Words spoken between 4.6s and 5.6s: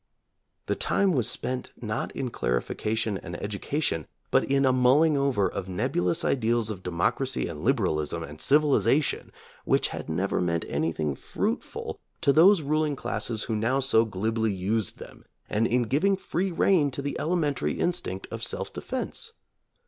a mulling over